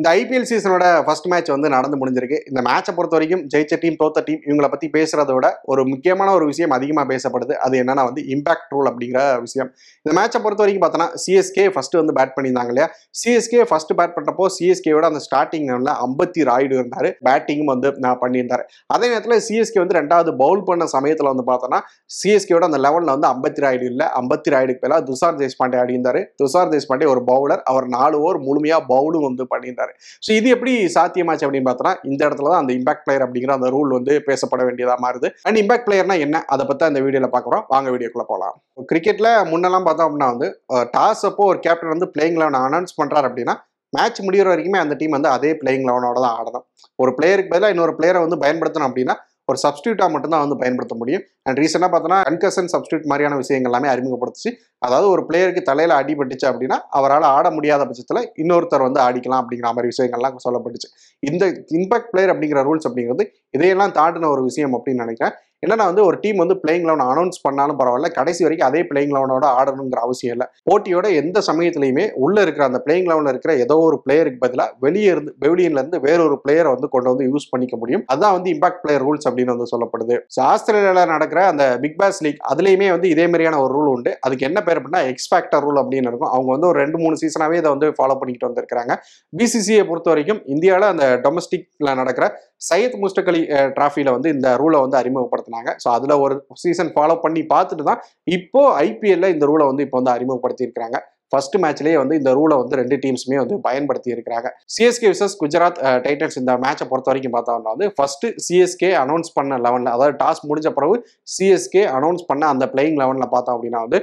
இந்த 0.00 0.08
IPL 0.20 0.46
சீசனோட 0.50 0.84
first 1.06 1.26
match 1.32 1.50
வந்து 1.52 1.68
நடந்து 1.74 1.96
முடிஞ்சிருக்கு. 1.98 2.38
இந்த 2.50 2.60
மேட்சை 2.68 2.92
பொறுத்த 2.94 3.14
வரைக்கும் 3.16 3.42
ஜெயிச்ச 3.52 3.74
டீம் 3.82 3.98
தோத்த 4.00 4.22
டீம் 4.28 4.40
இவங்களை 4.46 4.68
பத்தி 4.72 4.86
பேசுறத 4.96 5.34
விட 5.36 5.48
ஒரு 5.72 5.82
முக்கியமான 5.90 6.32
ஒரு 6.38 6.46
விஷயம் 6.50 6.72
அதிகமாக 6.76 7.06
பேசப்படுது. 7.10 7.54
அது 7.66 7.74
என்னன்னா 7.82 8.04
வந்து 8.08 8.22
இம்பாக்ட் 8.34 8.72
ரூல் 8.74 8.88
அப்படிங்கிற 8.90 9.20
விஷயம். 9.44 9.68
இந்த 10.04 10.14
மேட்சை 10.18 10.38
பொறுத்த 10.46 10.62
வரைக்கும் 10.64 10.84
பார்த்தோன்னா 10.84 11.06
சிஎஸ்கே 11.24 11.66
ஃபர்ஸ்ட் 11.74 11.94
வந்து 12.00 12.16
பேட் 12.18 12.34
பண்ணியிருந்தாங்க 12.38 12.72
இல்லையா? 12.74 12.88
சிஎஸ்கே 13.20 13.60
ஃபர்ஸ்ட் 13.70 13.92
பேட் 14.00 14.14
பண்ணப்போ 14.16 14.48
சிஎஸ்கேவோட 14.56 15.08
அந்த 15.12 15.22
ஸ்டார்டிங் 15.26 15.68
ஐம்பத்தி 16.06 16.42
ராய்டு 16.50 16.74
இருந்தாரு. 16.80 17.12
பேட்டிங்கும் 17.28 17.72
வந்து 17.74 17.94
நான் 18.06 18.20
பண்ணியிருந்தாரு. 18.24 18.66
அதே 18.96 19.06
நேரத்தில் 19.14 19.36
சிஎஸ்கே 19.48 19.80
வந்து 19.84 19.98
ரெண்டாவது 20.00 20.34
பவுல் 20.42 20.64
பண்ண 20.70 20.90
சமயத்தில் 20.96 21.30
வந்து 21.32 21.46
பார்த்தோன்னா 21.52 21.80
சிஎஸ்கேவோட 22.18 22.70
அந்த 22.70 22.82
லெவலில் 22.88 23.14
வந்து 23.14 23.30
ஐம்பத்தி 23.32 23.66
ராய்டு 23.66 23.88
இல்லை. 23.92 24.08
ஐம்பத்தி 24.22 24.56
ராய்டுக்கு 24.56 24.84
மேலே 24.86 25.00
துஷார் 25.12 25.40
தேஷ்பாண்டே 25.44 25.80
ஆடி 25.84 25.96
இருந்தார் 25.98 26.20
துஷார் 26.42 26.74
தேஷ்பாண்டே 26.74 27.08
ஒரு 27.14 27.24
பவுலர் 27.32 27.64
அவர் 27.72 27.88
நாலு 27.96 28.16
ஓவர் 28.24 28.40
முழுமையாக 28.48 28.88
பவுலும் 28.92 29.28
வந்து 29.30 29.46
பண்ணியிருந்தார். 29.54 29.83
ஸோ 30.26 30.30
இது 30.38 30.48
எப்படி 30.54 30.72
சாத்தியமாச்சு 30.96 31.44
அப்படின்னு 31.46 31.68
பார்த்தோன்னா 31.68 31.94
இந்த 32.10 32.20
இடத்துல 32.28 32.50
தான் 32.52 32.62
அந்த 32.62 32.72
இம்பாக்ட் 32.78 33.04
பிளேயர் 33.06 33.24
அப்படிங்கிற 33.26 33.54
அந்த 33.58 33.70
ரூல் 33.76 33.90
வந்து 33.98 34.14
பேசப்பட 34.28 34.62
வேண்டியதாக 34.68 34.98
மாறுது. 35.04 35.28
அண்ட் 35.48 35.60
இம்பாக்ட் 35.62 35.86
பிளேயர்னா 35.88 36.16
என்ன? 36.26 36.36
அதை 36.54 36.64
பற்றி 36.70 36.86
அந்த 36.90 37.02
வீடியோவில் 37.06 37.34
பார்க்குறோம் 37.36 37.64
வாங்க 37.74 37.90
வீடியோக்குள்ள 37.94 38.26
போகலாம் 38.32 38.56
கிரிக்கெட்டில் 38.92 39.30
முன்னெல்லாம் 39.52 39.86
பார்த்தோம் 39.88 40.08
அப்படின்னா 40.08 40.30
வந்து 40.34 40.48
டாஸ் 40.96 41.24
அப்போ 41.30 41.44
ஒரு 41.52 41.60
கேப்டன் 41.66 41.94
வந்து 41.94 42.08
பிளேயிங் 42.16 42.40
லெவன் 42.42 42.58
அனௌன்ஸ் 42.66 42.98
பண்ணுறாரு 43.00 43.28
அப்படின்னா 43.30 43.56
மேட்ச் 43.92 44.20
முடிகிற 44.26 44.48
வரைக்குமே 44.50 44.78
அந்த 44.84 44.94
டீம் 45.00 45.16
வந்து 45.16 45.30
அதே 45.34 45.50
பிளேயிங் 45.60 45.84
லெவனோட 45.88 46.16
தான் 46.24 46.36
ஆடணும். 46.38 46.64
ஒரு 46.98 47.10
பிளேயருக்கு 47.18 47.52
பதிலாக 47.52 47.74
இன்னொரு 47.74 47.92
பிளேயரை 47.98 48.20
வந்து 48.24 48.38
பயன்படுத்தணும் 48.42 48.88
அப்படின்னா 48.88 49.14
ஒரு 49.50 49.58
சப்ஸ்டியூட்டாக 49.62 50.10
மட்டும்தான் 50.12 50.44
வந்து 50.44 50.56
பயன்படுத்த 50.56 50.94
முடியும். 51.00 51.24
அண்ட் 51.42 51.58
ரீசெண்டாக 51.58 51.90
பார்த்தோன்னா 51.94 52.18
கன்கசன் 52.28 52.70
சப்ஸ்டியூட் 52.74 53.08
மாதிரியான 53.10 53.36
விஷயங்கள் 53.42 53.70
எல்லாமே 53.70 53.88
அறிமுகப்படுத்துச்சு. 53.94 54.50
அதாவது 54.78 55.06
ஒரு 55.08 55.22
பிளேயருக்கு 55.28 55.62
தலையில் 55.62 55.94
அடிபட்டுச்சு 55.98 56.46
அப்படின்னா 56.50 56.76
அவரால் 56.98 57.26
ஆட 57.36 57.50
முடியாத 57.50 57.82
பட்சத்தில் 57.84 58.22
இன்னொருத்தர் 58.42 58.86
வந்து 58.86 59.00
ஆடிக்கலாம் 59.06 59.42
அப்படிங்கிற 59.42 59.68
மாதிரி 59.76 59.90
விஷயங்கள்லாம் 59.92 60.44
சொல்லப்பட்டுச்சு. 60.46 60.88
இந்த 61.22 61.46
இம்பாக்ட் 61.78 62.10
பிளேயர் 62.12 62.32
அப்படிங்கிற 62.34 62.62
ரூல்ஸ் 62.68 62.88
அப்படிங்கிறது 62.88 63.26
இதையெல்லாம் 63.50 63.94
தாண்டின 64.00 64.30
ஒரு 64.34 64.42
விஷயம் 64.42 64.74
அப்படின்னு 64.76 65.04
நினைக்கிறேன். 65.06 65.34
என்னன்னா 65.64 65.84
வந்து 65.90 66.04
ஒரு 66.08 66.16
டீம் 66.24 66.42
வந்து 66.42 66.56
பிளேயிங் 66.62 66.86
லெவன் 66.88 67.04
அனௌன்ஸ் 67.12 67.42
பண்ணாலும் 67.46 67.78
பரவாயில்ல. 67.80 68.08
கடைசி 68.18 68.42
வரைக்கும் 68.46 68.68
அதே 68.70 68.80
பிளேயிங் 68.90 69.14
லெவனோட 69.16 69.44
ஆடணுங்கிற 69.58 70.00
அவசியம் 70.06 70.34
இல்லை. 70.36 70.46
போட்டியோட 70.68 71.06
எந்த 71.22 71.38
சமயத்திலையுமே 71.50 72.06
உள்ள 72.24 72.36
இருக்கிற 72.46 72.64
அந்த 72.70 72.80
பிளேயிங் 72.86 73.08
லெவனில் 73.10 73.32
இருக்கிற 73.32 73.54
ஏதோ 73.64 73.76
ஒரு 73.88 73.98
பிளேயருக்கு 74.04 74.40
பதிலாக 74.44 74.70
வெளியே 74.86 75.10
இருந்து 75.14 75.32
பெவிலியன்ல 75.44 75.82
இருந்து 75.82 76.00
வேறொரு 76.06 76.36
பிளேயரை 76.44 76.70
வந்து 76.74 76.90
கொண்டு 76.94 77.10
வந்து 77.12 77.28
யூஸ் 77.32 77.48
பண்ணிக்க 77.52 77.76
முடியும். 77.82 78.04
அதான் 78.14 78.34
வந்து 78.36 78.50
இம்பாக்ட் 78.54 78.82
பிளேயர் 78.84 79.04
ரூல்ஸ் 79.06 79.26
அப்படின்னு 79.30 79.54
வந்து 79.54 79.70
சொல்லப்படுது. 79.74 80.16
ஆஸ்திரேலியாவில் 80.52 81.12
நடக்கிற 81.14 81.40
அந்த 81.52 81.64
பிக் 81.84 81.98
பாஸ் 82.00 82.20
லீக் 82.24 82.40
அதுலேயுமே 82.52 82.88
வந்து 82.94 83.08
இதே 83.14 83.26
மாதிரியான 83.26 83.60
ஒரு 83.64 83.72
ரூல் 83.76 83.90
உண்டு. 83.94 84.12
அதுக்கு 84.26 84.46
என்ன 84.48 84.62
பேர் 84.66 84.80
அப்படின்னா 84.80 85.02
எக்ஸ்பேக்டர் 85.12 85.64
ரூல் 85.66 85.80
அப்படின்னு 85.82 86.10
இருக்கும். 86.12 86.32
அவங்க 86.36 86.50
வந்து 86.54 86.68
ஒரு 86.70 86.78
ரெண்டு 86.84 86.98
மூணு 87.02 87.16
சீசனாகவே 87.22 87.58
இதை 87.62 87.70
வந்து 87.74 87.88
ஃபாலோ 87.98 88.16
பண்ணிக்கிட்டு 88.20 88.48
வந்திருக்காங்க 88.50 88.94
பிசிசியை 89.40 89.82
பொறுத்த 89.90 90.08
வரைக்கும் 90.12 90.40
இந்தியாவில் 90.54 90.88
அந்த 90.92 91.06
டொமஸ்டிக்ல 91.24 91.94
நடக்கிற 92.00 92.26
சையத் 92.60 92.98
முஸ்டக் 93.02 93.30
அலி 93.30 93.42
டிராஃபியில் 93.78 94.14
வந்து 94.16 94.28
இந்த 94.34 94.50
ரூலை 94.62 94.78
வந்து 94.84 94.98
அறிமுகப்படுத்தினாங்க. 95.00 95.70
ஸோ 95.82 95.88
அதில் 95.96 96.20
ஒரு 96.24 96.36
சீசன் 96.62 96.92
ஃபாலோ 96.94 97.16
பண்ணி 97.24 97.42
பார்த்துட்டு 97.54 97.88
தான் 97.90 98.02
இப்போ 98.36 98.62
ஐபிஎல்ல 98.86 99.28
இந்த 99.34 99.46
ரூலை 99.50 99.66
வந்து 99.70 99.84
இப்போ 99.86 99.98
வந்து 100.00 100.14
அறிமுகப்படுத்தியிருக்கிறாங்க. 100.16 100.98
ஃபர்ஸ்ட் 101.32 101.56
மேட்ச்லேயே 101.62 101.96
வந்து 102.00 102.14
இந்த 102.20 102.30
ரூலை 102.38 102.56
வந்து 102.60 102.74
ரெண்டு 102.80 102.96
டீம்ஸுமே 103.02 103.38
வந்து 103.42 103.56
பயன்படுத்தி 103.66 104.10
இருக்கிறாங்க 104.14 104.48
சிஎஸ்கே 104.74 105.08
விசஸ் 105.12 105.34
குஜராத் 105.40 105.78
டைட்டன்ஸ் 106.04 106.36
இந்த 106.40 106.52
மேட்சை 106.64 106.84
பொறுத்த 106.90 107.10
வரைக்கும் 107.10 107.34
பார்த்தோம்னா 107.36 107.72
வந்து 107.74 107.88
ஃபர்ஸ்ட் 107.96 108.26
சிஎஸ்கே 108.46 108.90
அனௌன்ஸ் 109.04 109.30
பண்ண 109.38 109.58
லெவனில் 109.66 109.92
அதாவது 109.94 110.14
டாஸ் 110.22 110.42
முடிஞ்ச 110.50 110.70
பிறகு 110.78 110.96
சிஎஸ்கே 111.36 111.82
அனௌன்ஸ் 111.98 112.24
பண்ண 112.30 112.44
அந்த 112.54 112.66
பிளேயிங் 112.74 112.98
லெவனில் 113.02 113.32
பார்த்தோம் 113.34 113.56
அப்படின்னா 113.56 113.80
வந்து 113.86 114.00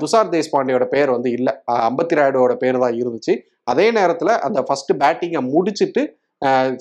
துஷார் 0.00 0.32
தேஷ்பாண்டியோட 0.34 0.86
பேர் 0.94 1.14
வந்து 1.16 1.30
இல்லை. 1.38 1.52
அம்பத்தி 1.88 2.18
ராயுடோட 2.20 2.54
பேர் 2.64 2.82
தான் 2.84 2.98
இருந்துச்சு. 3.02 3.34
அதே 3.72 3.86
நேரத்தில் 3.98 4.32
அந்த 4.46 4.60
ஃபர்ஸ்ட் 4.68 4.92
பேட்டிங்கை 5.02 5.42
முடிச்சுட்டு 5.54 6.02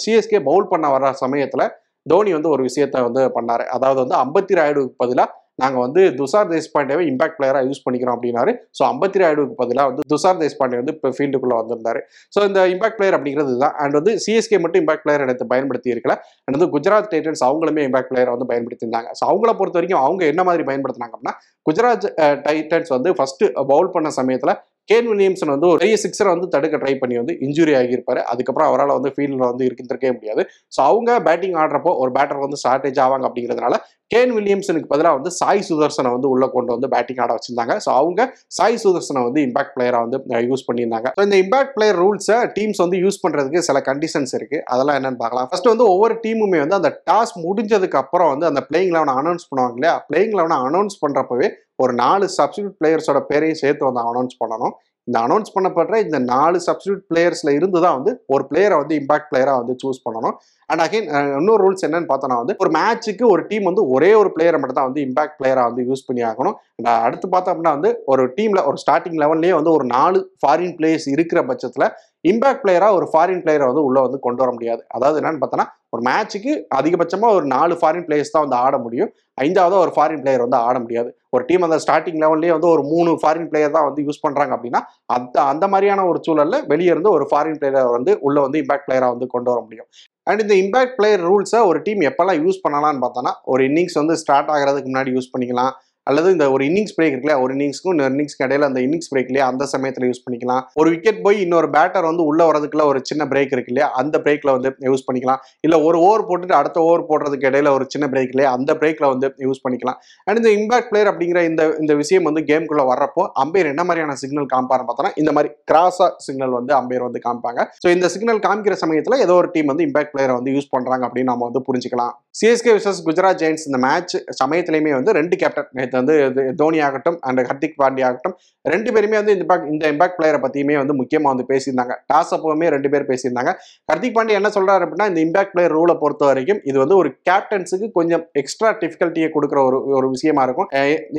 சிஎஸ்கே 0.04 0.42
பவுல் 0.50 0.72
பண்ண 0.74 0.88
வர்ற 0.96 1.12
சமயத்தில் 1.24 1.66
தோனி 2.06 2.32
வந்து 2.38 2.50
ஒரு 2.56 2.62
விஷயத்த 2.70 3.06
வந்து 3.08 3.22
பண்ணாரு. 3.38 3.66
அதாவது 3.76 4.00
வந்து 4.04 4.18
அம்பத்தி 4.24 4.54
ராயுடுக்கு 4.60 5.02
பதிலாக 5.04 5.30
நாங்கள் 5.62 5.84
வந்து 5.86 6.02
துஷார் 6.20 6.48
தேஷ்பாண்டேவை 6.52 7.04
இம்பாக்ட் 7.10 7.36
பிளேயராக 7.40 7.68
யூஸ் 7.70 7.82
பண்ணிக்கிறோம் 7.86 8.16
அப்படின்னாரு. 8.18 8.52
ஸோ 8.78 8.82
ஐம்பத்தி 8.92 9.20
ராயுடுக்கு 9.22 9.56
பதிலாக 9.60 9.90
வந்து 9.90 10.04
துஷார் 10.14 10.40
தேஷ்பாண்டே 10.42 10.78
வந்து 10.82 10.94
இப்போ 10.96 11.10
ஃபீல்டுக்குள்ளே 11.18 11.58
வந்திருந்தாரு. 11.60 12.00
ஸோ 12.36 12.40
இந்த 12.50 12.62
இம்பாக்ட் 12.74 12.98
பிளேயர் 13.00 13.18
அப்படிங்கிறது 13.18 13.54
தான் 13.64 13.76
அண்ட் 13.84 13.96
வந்து 14.00 14.14
சிஎஸ்கே 14.24 14.60
மட்டும் 14.64 14.82
இம்பாக்ட் 14.84 15.06
பிளேயர் 15.06 15.26
எடுத்து 15.26 15.48
பயன்படுத்தி 15.54 15.94
இருக்கல 15.94 16.16
அண்ட் 16.46 16.56
வந்து 16.58 16.70
குஜராத் 16.76 17.12
டைட்டன்ஸ் 17.14 17.44
அவங்களுமே 17.50 17.84
இம்பாக்ட் 17.90 18.12
பிளேயரை 18.12 18.34
வந்து 18.36 18.50
பயன்படுத்தியிருந்தாங்க. 18.52 19.12
ஸோ 19.20 19.24
அவங்கள 19.32 19.54
பொறுத்த 19.60 19.80
வரைக்கும் 19.80 20.04
அவங்க 20.06 20.24
என்ன 20.34 20.44
மாதிரி 20.50 20.66
பயன்படுத்தினாங்க 20.72 21.16
அப்படின்னா 21.18 21.36
குஜராத் 21.66 22.08
டைட்டன்ஸ் 22.48 22.94
வந்து 22.98 23.12
ஃபர்ஸ்ட் 23.20 23.46
பவுல் 23.74 23.94
பண்ண 23.98 24.12
சமயத்தில் 24.20 24.56
கேன் 24.92 25.10
வில்லியம்சன் 25.12 25.54
வந்து 25.54 25.68
ஒரு 25.72 25.80
பெரிய 25.82 25.98
சிக்ஸரை 26.04 26.30
வந்து 26.36 26.48
தடுக்க 26.54 26.76
ட்ரை 26.84 26.94
பண்ணி 27.02 27.16
வந்து 27.22 27.34
இன்ஜுரி 27.46 27.74
ஆகியிருப்பாரு. 27.80 28.22
அதுக்கப்புறம் 28.32 28.70
அவரால் 28.70 28.96
வந்து 28.98 29.12
ஃபீல்டில் 29.16 29.50
வந்து 29.52 29.68
இருந்திருக்கவே 29.70 30.14
முடியாது. 30.18 30.42
ஸோ 30.76 30.80
அவங்க 30.92 31.20
பேட்டிங் 31.28 31.58
ஆடுறப்போ 31.64 31.92
ஒரு 32.04 32.12
பேட்டர் 32.18 32.46
வந்து 32.46 32.60
ஷார்டேஜ் 32.64 33.00
ஆவாங்க 33.06 33.28
அப்படிங்கிறதுனால 33.30 33.78
கேன் 34.14 34.34
வில்லியம்சனுக்கு 34.38 34.90
பதிலாக 34.92 35.18
வந்து 35.18 35.32
சாய் 35.38 35.64
சுதர்சனை 35.68 36.10
வந்து 36.16 36.28
உள்ள 36.34 36.46
கொண்டு 36.56 36.72
வந்து 36.76 36.88
பேட்டிங் 36.94 37.22
ஆட 37.24 37.32
வச்சிருந்தாங்க. 37.38 37.76
ஸோ 37.86 37.90
அவங்க 38.00 38.22
சாய் 38.58 38.80
சுதர்சனை 38.84 39.22
வந்து 39.28 39.40
இம்பாக்ட் 39.48 39.74
பிளேயராக 39.76 40.06
வந்து 40.06 40.46
யூஸ் 40.50 40.66
பண்ணியிருந்தாங்க. 40.68 41.10
ஸோ 41.18 41.24
இந்த 41.28 41.38
இம்பாக்ட் 41.44 41.74
பிளேயர் 41.78 42.00
ரூல்ஸை 42.04 42.38
டீம்ஸ் 42.58 42.84
வந்து 42.86 43.00
யூஸ் 43.06 43.22
பண்ணுறதுக்கு 43.24 43.62
சில 43.70 43.80
கண்டிஷன்ஸ் 43.90 44.36
இருக்கு. 44.40 44.60
அதெல்லாம் 44.74 45.00
என்னன்னு 45.00 45.22
பார்க்கலாம். 45.24 45.48
ஃபர்ஸ்ட் 45.52 45.72
வந்து 45.74 45.88
ஒவ்வொரு 45.94 46.18
டீமுமே 46.26 46.62
வந்து 46.66 46.80
அந்த 46.82 46.92
டாஸ் 47.12 47.34
முடிஞ்சதுக்கு 47.46 48.00
அப்புறம் 48.04 48.32
வந்து 48.34 48.50
அந்த 48.52 48.64
பிளேயிங் 48.70 48.94
லெவனை 48.98 49.16
அனௌன்ஸ் 49.22 49.48
பண்ணுவாங்க 49.50 49.78
இல்லையா? 49.80 49.96
பிளேயிங் 50.10 50.36
லெவனை 50.40 50.58
அனௌன்ஸ் 50.70 51.02
பண்ணுறப்பவே 51.06 51.50
ஒரு 51.80 51.94
நாலு 52.06 52.26
சப்ஸ்டியூட் 52.40 52.74
பிளேயர்ஸோட 52.80 53.20
பேரையும் 53.30 53.62
சேர்த்து 53.62 53.88
வந்து 53.90 54.02
அனௌன்ஸ் 54.10 54.42
பண்ணணும். 54.42 54.74
இந்த 55.08 55.18
அனௌன்ஸ் 55.26 55.54
பண்ணப்படுற 55.56 55.96
இந்த 56.06 56.18
நாலு 56.34 56.58
சப்ஸ்டியூட் 56.66 57.02
பிளேயர்ஸ்ல 57.10 57.54
இருந்து 57.58 57.80
தான் 57.86 57.96
வந்து 57.98 58.12
ஒரு 58.34 58.44
பிளேயரை 58.50 58.76
வந்து 58.82 58.96
இம்பாக்ட் 59.02 59.28
பிளேயரா 59.32 59.54
வந்து 59.62 59.74
சூஸ் 59.82 60.00
பண்ணணும். 60.06 60.36
அண்ட் 60.70 60.84
அகைன் 60.86 61.08
இன்னொரு 61.40 61.62
ரூல்ஸ் 61.64 61.86
என்னன்னு 61.88 62.10
பார்த்தோன்னா 62.12 62.38
வந்து 62.42 62.54
ஒரு 62.64 62.70
மேட்ச்சுக்கு 62.78 63.26
ஒரு 63.34 63.42
டீம் 63.50 63.66
வந்து 63.70 63.84
ஒரே 63.96 64.12
ஒரு 64.22 64.30
பிளேயரை 64.36 64.60
மட்டும் 64.60 64.80
தான் 64.80 64.90
வந்து 64.90 65.04
இம்பாக்ட் 65.08 65.38
பிளேயரா 65.40 65.66
வந்து 65.70 65.84
யூஸ் 65.90 66.06
பண்ணி 66.10 66.24
ஆகணும். 66.30 66.56
And 66.80 66.88
அடுத்து 67.08 67.28
பார்த்தோம் 67.34 67.54
அப்படின்னா 67.54 67.76
வந்து 67.78 67.92
ஒரு 68.14 68.26
டீம்ல 68.38 68.64
ஒரு 68.70 68.80
ஸ்டார்டிங் 68.84 69.20
லெவல்லேயே 69.24 69.56
வந்து 69.60 69.74
ஒரு 69.78 69.88
நாலு 69.96 70.22
ஃபாரின் 70.42 70.76
பிளேயர்ஸ் 70.80 71.10
இருக்கிற 71.16 71.42
பட்சத்தில் 71.52 71.88
இம்பாக்ட் 72.32 72.62
பிளேயராக 72.64 72.98
ஒரு 72.98 73.06
ஃபாரின் 73.12 73.42
பிளேயரை 73.44 73.66
வந்து 73.70 73.84
உள்ள 73.88 73.98
வந்து 74.06 74.20
கொண்டு 74.26 74.42
வர 74.44 74.52
முடியாது. 74.58 74.82
அதாவது 74.96 75.18
என்னன்னு 75.22 75.42
பார்த்தோன்னா 75.42 75.68
ஒரு 75.96 76.02
மேட்ச்சுக்கு 76.08 76.52
அதிகபட்சமாக 76.78 77.38
ஒரு 77.38 77.46
நாலு 77.56 77.74
ஃபாரின் 77.80 78.06
பிளேயர்ஸ் 78.08 78.34
தான் 78.36 78.46
வந்து 78.46 78.58
ஆட 78.66 78.76
முடியும். 78.86 79.10
ஐந்தாவது 79.46 79.76
ஒரு 79.84 79.92
ஃபாரின் 79.96 80.22
பிளேயர் 80.24 80.46
வந்து 80.46 80.60
ஆட 80.68 80.76
முடியாது. 80.86 81.10
ஒரு 81.36 81.44
டீம் 81.50 81.66
அந்த 81.68 81.78
ஸ்டார்டிங் 81.84 82.20
லெவல்லேயே 82.24 82.54
வந்து 82.56 82.70
ஒரு 82.76 82.84
மூணு 82.94 83.12
ஃபாரின் 83.22 83.50
பிளேயர் 83.52 83.76
தான் 83.78 83.88
வந்து 83.90 84.06
யூஸ் 84.08 84.24
பண்ணுறாங்க 84.26 84.54
அப்படின்னா 84.58 84.82
அந்த 85.16 85.38
அந்த 85.52 85.68
மாதிரியான 85.74 86.06
ஒரு 86.12 86.22
சூழலில் 86.28 86.66
வெளியே 86.72 86.92
இருந்து 86.94 87.14
ஒரு 87.18 87.28
ஃபாரின் 87.32 87.60
பிளேயரை 87.62 87.84
வந்து 87.98 88.14
உள்ளே 88.28 88.42
வந்து 88.46 88.62
இம்பாக்ட் 88.64 88.88
பிளேயராக 88.88 89.16
வந்து 89.16 89.30
கொண்டு 89.36 89.52
வர 89.54 89.62
முடியும். 89.68 89.90
அண்ட் 90.30 90.44
இந்த 90.44 90.56
இம்பாக்ட் 90.64 90.98
பிளேயர் 91.00 91.24
ரூல்ஸை 91.30 91.62
ஒரு 91.70 91.80
டீம் 91.88 92.04
எப்போல்லாம் 92.10 92.42
யூஸ் 92.44 92.64
பண்ணலாம்னு 92.66 93.04
பார்த்தோன்னா 93.06 93.34
ஒரு 93.54 93.64
இன்னிங்ஸ் 93.70 94.00
வந்து 94.02 94.16
ஸ்டார்ட் 94.22 94.52
ஆகிறதுக்கு 94.56 94.92
முன்னாடி 94.92 95.14
யூஸ் 95.18 95.34
பண்ணிக்கலாம். 95.34 95.74
அல்லது 96.10 96.28
இந்த 96.36 96.46
ஒரு 96.54 96.64
இன்னிங்ஸ் 96.70 96.96
பிரேக் 96.98 97.14
இருக்குல்ல 97.14 97.36
ஒரு 97.44 97.52
இன்னிங்ஸ்க்கும் 97.56 97.94
இன்னொரு 97.96 98.14
இன்னிங்ஸ்க்கு 98.14 98.46
இடையில 98.48 98.68
அந்த 98.70 98.80
இன்னிங்ஸ் 98.86 99.10
பிரேக் 99.12 99.30
இல்லையா 99.32 99.46
அந்த 99.52 99.64
சமயத்தில் 99.74 100.08
யூஸ் 100.10 100.24
பண்ணிக்கலாம். 100.26 100.64
ஒரு 100.80 100.88
விக்கெட் 100.94 101.22
போய் 101.26 101.38
இன்னொரு 101.46 101.68
பேட்டர் 101.76 102.08
வந்து 102.10 102.24
உள்ள 102.30 102.42
வரதுக்குள்ள 102.50 102.86
ஒரு 102.92 103.00
சின்ன 103.10 103.26
பிரேக் 103.32 103.54
இருக்கு 103.56 103.72
இல்லையா 103.74 103.88
அந்த 104.02 104.16
பிரேக்ல 104.26 104.54
வந்து 104.58 104.72
யூஸ் 104.90 105.06
பண்ணிக்கலாம். 105.08 105.40
இல்ல 105.68 105.76
ஒரு 105.88 106.00
ஓவர் 106.08 106.26
போட்டுட்டு 106.30 106.58
அடுத்த 106.62 106.80
ஓவர் 106.88 107.08
போடுறதுக்கு 107.12 107.48
இடையில 107.52 107.72
ஒரு 107.78 107.88
சின்ன 107.94 108.08
பிரேக் 108.14 108.34
இல்லையா 108.36 108.52
அந்த 108.58 108.74
பிரேக்ல 108.82 109.06
வந்து 109.14 109.30
யூஸ் 109.48 109.64
பண்ணிக்கலாம். 109.66 110.00
அண்ட் 110.28 110.42
இந்த 110.42 110.52
இம்பாக்ட் 110.58 110.90
பிளேயர் 110.92 111.12
அப்படிங்கிற 111.14 111.42
இந்த 111.52 111.64
இந்த 111.84 111.96
விஷயம் 112.02 112.28
வந்து 112.30 112.44
கேம்குள்ள 112.52 112.86
வர்றப்போ 112.92 113.26
அம்பையர் 113.44 113.72
என்ன 113.74 113.86
மாதிரியான 113.90 114.18
சிக்னல் 114.24 114.50
காமிப்பாருன்னு 114.56 114.90
பார்த்தோன்னா 114.90 115.14
இந்த 115.24 115.34
மாதிரி 115.38 115.52
கிராஸா 115.72 116.10
சிக்னல் 116.28 116.58
வந்து 116.60 116.74
அம்பையர் 116.82 117.08
வந்து 117.08 117.22
காமிப்பாங்க. 117.28 117.62
ஸோ 117.84 117.90
இந்த 117.96 118.10
சிக்னல் 118.16 118.44
காமிக்கிற 118.48 118.78
சமயத்தில் 118.84 119.18
ஏதோ 119.28 119.36
ஒரு 119.42 119.50
டீம் 119.56 119.72
வந்து 119.74 119.88
இம்பாக்ட் 119.90 120.14
பிளேயரை 120.16 120.36
வந்து 120.40 120.54
யூஸ் 120.58 120.72
பண்றாங்க 120.76 121.04
அப்படின்னு 121.10 121.32
நம்ம 121.34 121.46
வந்து 121.50 121.64
புரிஞ்சுக்கலாம். 121.70 122.14
சிஎஸ்கே 122.42 122.72
விசஸ் 122.78 123.02
குஜராத் 123.08 123.42
ஜெயின்ஸ் 123.42 123.66
இந்த 123.70 123.80
மேட்ச் 123.88 124.16
சமயத்திலையுமே 124.44 124.94
வந்து 125.00 125.12
ரெண்டு 125.20 125.36
கேப்டன் 125.42 125.92
நேற்று 125.94 126.02
வந்து 126.02 126.44
தோனி 126.62 126.80
ஆகட்டும் 126.88 127.18
அண்ட் 127.30 127.42
ஹர்திக் 127.50 127.78
பாண்டியா 127.82 128.08
ஆகட்டும் 128.10 128.36
ரெண்டு 128.74 128.90
பேருமே 128.96 129.18
வந்து 129.20 129.34
இந்த 129.36 129.46
பேக் 129.50 129.66
இந்த 129.74 129.86
இம்பாக்ட் 129.94 130.18
பிளேயரை 130.18 130.40
பற்றியுமே 130.44 130.76
வந்து 130.82 130.94
முக்கியமாக 131.00 131.32
வந்து 131.34 131.46
பேசியிருந்தாங்க. 131.52 131.94
டாஸ் 132.12 132.34
அப்பவுமே 132.36 132.68
ரெண்டு 132.76 132.90
பேர் 132.94 133.08
பேசியிருந்தாங்க. 133.12 133.52
ஹர்திக் 133.92 134.16
பாண்டியா 134.18 134.38
என்ன 134.42 134.52
சொல்கிறார் 134.58 134.84
அப்படின்னா 134.86 135.08
இந்த 135.12 135.20
இம்பாக்ட் 135.26 135.54
பிளேயர் 135.54 135.76
ரூலை 135.78 135.96
பொறுத்த 136.04 136.24
வரைக்கும் 136.30 136.62
இது 136.70 136.78
வந்து 136.84 136.96
ஒரு 137.02 137.10
கேப்டன்ஸுக்கு 137.30 137.90
கொஞ்சம் 137.98 138.24
எக்ஸ்ட்ரா 138.42 138.70
டிஃபிகல்ட்டியை 138.84 139.30
கொடுக்குற 139.36 139.60
ஒரு 139.70 139.80
ஒரு 140.00 140.10
விஷயமா 140.16 140.44
இருக்கும். 140.48 140.70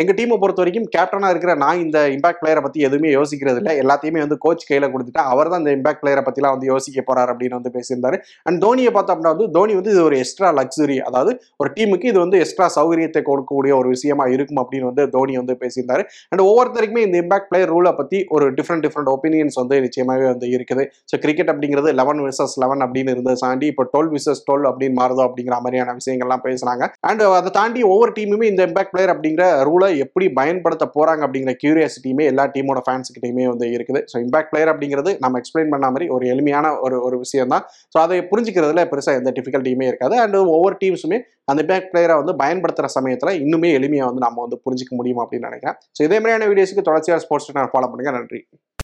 எங்கள் 0.03 0.19
டீமை 0.21 0.39
பொறுத்த 0.45 0.63
வரைக்கும் 0.65 0.89
கேப்டனாக 0.97 1.33
இருக்கிற 1.35 1.55
நான் 1.65 1.83
இந்த 1.85 1.99
இம்பாக்ட் 2.17 2.41
பிளேயரை 2.43 2.63
பற்றி 2.67 2.87
எதுவுமே 2.89 3.11
யோசிக்கிறது 3.19 3.61
இல்லை. 3.63 3.75
எல்லாத்தையுமே 3.83 4.23
வந்து 4.27 4.39
கோச் 4.47 4.67
கையில் 4.71 4.91
கொடுத்துட்டா 4.95 5.25
அவர் 5.35 5.53
தான் 5.53 5.63
இந்த 5.65 5.75
இம்பாக்ட் 5.79 6.03
பிளேயரை 6.03 6.25
பற்றிலாம் 6.29 6.57
வந்து 6.57 6.71
யோசிக்க 6.73 6.99
போகிறார் 7.09 7.33
அப்படின்னு 7.35 7.59
வந்து 7.61 7.75
பேசியிருந்தாரு. 7.77 8.19
அண்ட் 8.49 8.61
தோனியை 8.67 8.93
பார்த்தோம் 8.97 9.17
அப்படின்னா 9.17 9.35
வந்து 9.37 9.49
தோனி 9.59 9.75
வந்து 9.81 9.93
இது 9.95 10.03
ஒரு 10.09 10.19
எக்ஸ்ட்ரா 10.23 10.51
லக்ஸுரி 10.61 10.99
அதாவது 11.09 11.33
ஒரு 11.63 11.71
டீமுக்கு 11.77 12.11
இது 12.13 12.19
வந்து 12.25 12.41
எக்ஸ்ட்ரா 12.45 12.67
சௌகரியத்தை 12.79 13.23
கொடுக்கக்கூடிய 13.31 13.73
ஒரு 13.81 13.89
விஷயமா 13.95 14.27
இருக்கும் 14.35 14.61
அப்படின்னு 14.65 14.89
வந்து 14.91 15.05
தோனி 15.17 15.37
வந்து 15.43 15.57
பேசியிருந்தாரு. 15.63 16.05
அண்ட் 16.33 16.45
ஒவ்வொருத்தருக்குமே 16.49 17.05
இந்த 17.09 17.19
இம்பாக்ட் 17.25 17.49
பிளேயர் 17.53 17.73
ரூலை 17.77 17.93
பத்தி 18.01 18.21
ஒரு 18.37 18.47
டிஃப்ரெண்ட் 18.59 18.85
டிஃப்ரெண்ட் 18.87 19.11
ஒப்பீனியன்ஸ் 19.15 19.59
வந்து 19.63 19.79
நிச்சயமாகவே 19.87 20.29
வந்து 20.33 20.49
இருக்குது. 20.57 20.85
ஸோ 21.11 21.15
கிரிக்கெட் 21.25 21.51
அப்படிங்கிறது 21.55 21.93
லெவன் 22.01 22.23
விசஸ் 22.29 22.57
லெவன் 22.65 22.85
அப்படின்னு 22.87 23.15
இருந்தது 23.17 23.41
தாண்டி 23.45 23.67
இப்போ 23.73 23.87
டுவெல் 23.93 24.13
விசஸ் 24.17 24.43
டுவெல் 24.49 24.69
அப்படின்னு 24.71 24.97
மாறுதோ 25.01 25.23
அப்படிங்கிற 25.29 25.57
மாதிரியான 25.65 25.95
விஷயங்கள்லாம் 26.01 26.45
பேசுனாங்க 26.47 26.85
அண்ட் 27.11 27.23
அதை 27.39 27.51
தாண்டி 27.59 27.81
ஒவ்வொரு 27.93 28.13
டீமுமே 28.19 28.49
இந்த 28.53 28.63
இம்பாக்ட் 28.69 28.93
பிளேயர் 28.95 29.13
அப்படிங்கிற 29.15 29.45
ரூலை 29.69 29.91
எப்படி 30.05 30.27
பயன்படுத்த 30.39 30.85
போறாங்க 30.97 31.23
அப்படிங்கிற 31.27 31.55
கியூரியாசிட்டியுமே 31.63 32.27
எல்லா 32.33 32.47
டீமோட 32.55 32.81
ஃபேன்ஸ்கிட்டையுமே 32.87 33.47
வந்து 33.53 33.69
இருக்குது. 33.77 34.03
ஸோ 34.13 34.17
இம்பாக்ட் 34.25 34.51
பிளேயர் 34.53 34.73
அப்படிங்கிறது 34.73 35.13
நம்ம 35.25 35.41
எக்ஸ்பிளைன் 35.43 35.73
பண்ண 35.75 35.87
மாதிரி 35.95 36.09
ஒரு 36.17 36.25
எளிமையான 36.35 36.73
ஒரு 36.87 36.97
ஒரு 37.09 37.19
விஷயம் 37.25 37.53
தான் 37.55 37.65
ஸோ 37.95 37.99
அதை 38.05 38.19
புரிஞ்சுக்கிறதுல 38.33 38.85
பெருசாக 38.93 39.21
எந்த 39.21 39.33
டிஃபிகல்ட்டியுமே 39.39 39.89
இருக்காது. 39.91 40.17
அண்ட் 40.25 40.37
ஒவ்வொரு 40.57 40.77
டீம்ஸுமே 40.83 41.21
அந்த 41.51 41.61
இம்பாக்ட் 41.65 41.91
பிளேயரை 41.93 42.15
வந்து 42.21 42.35
பயன்படுத்துகிற 42.43 42.89
சமயத்தில் 42.97 43.39
இன்னுமே 43.45 43.71
எளிமையாக 43.79 44.09
வந்து 44.11 44.23
நம்ம 44.27 44.39
வந்து 44.45 44.54
புரிஞ்சிக்க 44.67 44.95
முடியும் 45.01 45.23
அப்படின்னு 45.25 45.49
நினைக்கிறேன். 45.51 45.79
ஸோ 45.97 46.03
இதே 46.09 46.19
மாதிரியான 46.25 46.49
வீடியோஸுக்கு 46.53 46.89
தொடர்ச்சியாக 46.91 47.23
ஸ்போர்ட்ஸ் 47.27 47.51
ஃபாலோ 47.75 47.89
பண்ணுங்க. 47.93 48.13
நன்றி. 48.19 48.43